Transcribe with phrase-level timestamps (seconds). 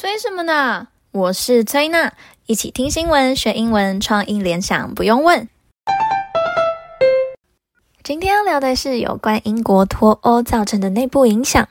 [0.00, 0.86] 催什么呢？
[1.10, 2.12] 我是崔娜，
[2.46, 5.48] 一起听新闻学英文，创意联想不用问。
[8.04, 11.68] 今天要聊的是有关英国脱欧造成的内部影响，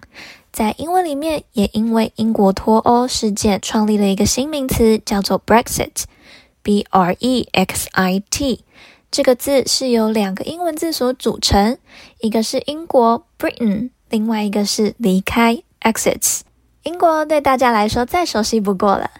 [0.51, 8.65] 在英文里面也因为英国脱欧事件创立了一个新名词，叫做 Brexit，B R E X I T。
[9.09, 11.77] 这个字是由两个英文字所组成，
[12.19, 16.41] 一个是英国 Britain，另外一个是离开 exits。
[16.87, 19.11] 英国对大家来说再熟悉不过了。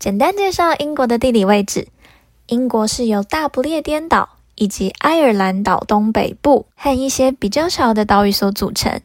[0.00, 1.86] 简单介绍英国的地理位置：
[2.48, 9.00] 英国是由大不列颠岛以及爱尔兰岛东北部和一些比较小的岛屿所组成。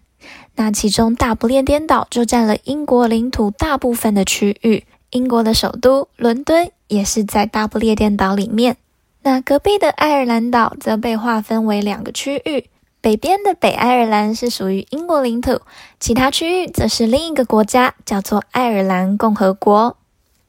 [0.56, 8.78] 那其中大不列颠岛就占了英国领土大部分的区域，英国的首都伦敦也是在大不列颠岛里面。
[9.22, 12.66] 那隔壁的爱尔兰岛则被划分为两个区域，
[13.02, 15.62] 北边的北爱尔兰是属于英国领土，
[16.00, 19.96] 其他区域则是另一个国家，叫做爱尔兰共和国。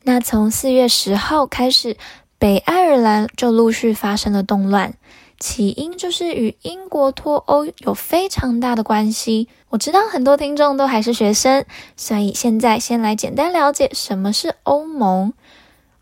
[0.02, 1.96] 那从四月十号开始，
[2.38, 4.94] 北爱尔兰就陆续发生了动乱，
[5.38, 9.48] 起因就是与英国脱欧有非常大的关系。
[9.68, 11.64] 我知道很多听众都还是学生，
[11.96, 15.32] 所以现在先来简单了解什么是欧盟。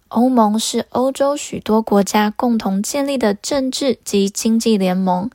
[0.08, 5.28] 欧盟是欧洲许多国家共同建立的政治及经济联盟，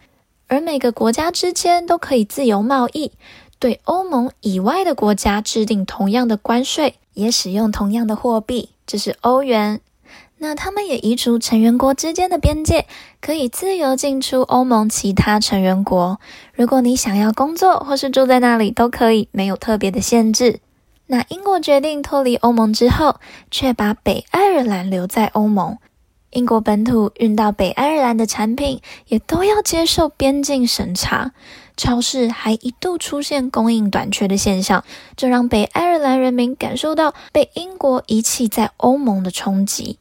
[0.53, 3.11] 而每个国家之间都可以自由贸易，
[3.57, 9.81] 对欧盟以外的国家制定同样的关税，也使用同样的货币，这是欧元。
[10.37, 12.85] 那他们也移除成员国之间的边界，
[13.19, 16.19] 可以自由进出欧盟其他成员国。
[16.53, 20.59] 如果你想要工作或是住在那里，都可以，没有特别的限制。
[21.07, 23.15] 那英国决定脱离欧盟之后，
[23.49, 25.79] 却把北爱尔兰留在欧盟。
[26.33, 31.31] 英国本土运到北爱尔兰的产品也都要接受边境审查，
[31.77, 34.83] 超市还一度出现供应短缺的现象，
[35.15, 39.97] 这让北爱尔兰人民感受到被英国遗弃在欧盟的冲击，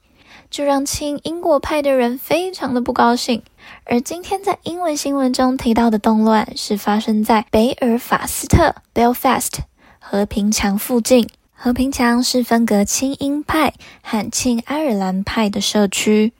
[0.50, 3.42] 就让亲英国派的人非常的不高兴。
[3.84, 9.60] 而今天在英文新闻中提到的动乱，是发生在北尔法斯特 （Belfast）。
[10.04, 11.28] 和平墙附近，
[11.64, 16.32] 和平墙是分隔亲英派和亲爱尔兰派的社区。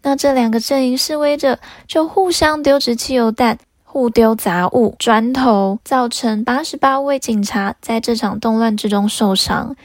[0.00, 9.76] 那这两个阵营示威者就互相丢掷汽油弹、互丢杂物、砖头，造成八十八位警察在这场动乱之中受伤，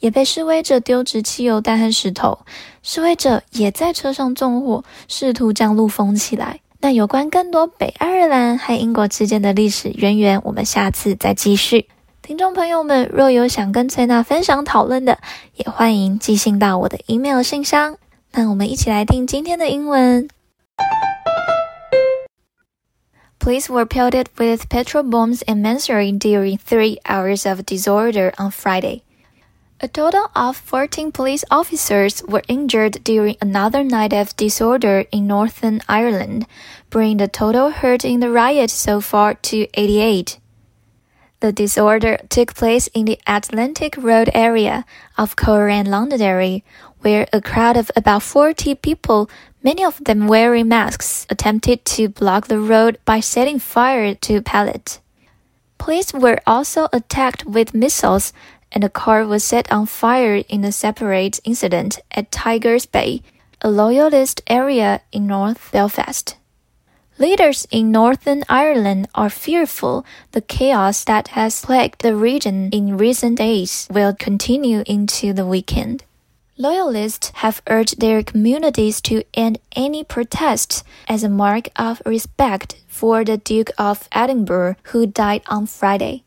[0.00, 2.40] 也被示威者丢掷汽油弹和石头。
[2.82, 6.60] 示威者也在车上纵火，试图将路封起来。
[6.82, 11.88] 那有关更多北爱尔兰和英国之间的历史渊源，我们下次再继续。
[12.21, 15.17] 听众朋友们，若有想跟崔娜分享讨论的，
[15.55, 17.97] 也欢迎寄信到我的 email 信箱。
[18.33, 20.27] 那我们一起来听今天的英文。
[23.39, 29.03] Police were pelted with petrol bombs in Mansory during three hours of disorder on Friday.
[29.79, 35.79] A total of 14 police officers were injured during another night of disorder in Northern
[35.87, 36.45] Ireland,
[36.89, 40.39] bringing the total hurt in the riot so far to 88.
[41.42, 44.84] The disorder took place in the Atlantic Road area
[45.18, 46.62] of Koran Londonderry,
[47.00, 49.28] where a crowd of about 40 people,
[49.60, 54.40] many of them wearing masks, attempted to block the road by setting fire to a
[54.40, 55.00] pallet.
[55.78, 58.32] Police were also attacked with missiles,
[58.70, 63.20] and a car was set on fire in a separate incident at Tigers Bay,
[63.60, 66.36] a loyalist area in North Belfast.
[67.18, 73.36] Leaders in Northern Ireland are fearful the chaos that has plagued the region in recent
[73.36, 76.04] days will continue into the weekend.
[76.56, 83.24] Loyalists have urged their communities to end any protests as a mark of respect for
[83.24, 86.24] the Duke of Edinburgh, who died on Friday.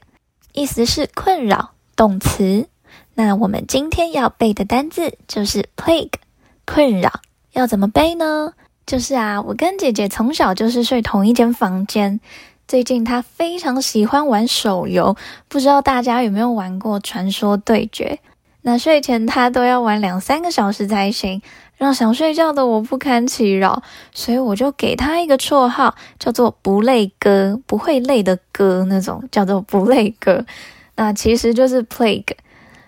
[0.52, 2.68] 意思是困扰，动词。
[3.16, 6.14] 那我们今天要背的单字就是 plague，
[6.66, 7.22] 困扰。
[7.52, 8.54] 要怎么背呢？
[8.86, 12.20] 就是啊，我跟姐姐从小就是睡同一间房间。
[12.68, 15.16] 最近他非常喜欢玩手游，
[15.48, 18.20] 不知道大家有没有玩过《传说对决》？
[18.62, 21.42] 那睡前他都要玩两三个小时才行，
[21.76, 23.84] 让想睡觉的我不堪其扰，
[24.14, 30.46] 所以我就给他一个绰号，叫做“不累哥”，不会累的哥那种，叫做“不累哥”。
[30.96, 32.36] 那其实就是 Plague。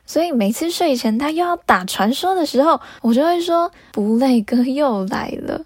[0.06, 5.66] 所以每次睡前他又要打传说的时候，我就会说“不累哥又来了，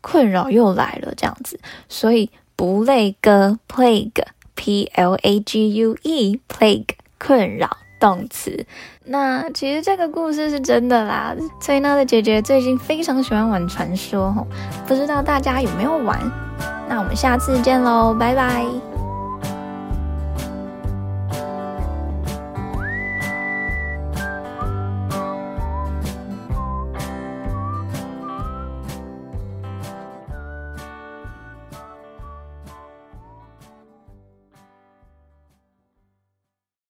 [0.00, 2.28] 困扰又来了”这样子，所以。
[2.56, 8.66] 不累歌，plague，p l a g u e，plague，困扰动词。
[9.04, 11.34] 那其实这个故事是真的啦。
[11.60, 14.46] 崔娜的姐姐最近非常喜欢玩传说，
[14.86, 16.18] 不知道大家有没有玩？
[16.88, 18.93] 那我们下次见喽，拜拜。